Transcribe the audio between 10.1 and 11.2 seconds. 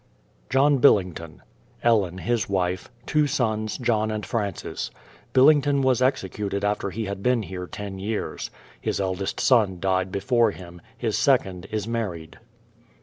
before him; his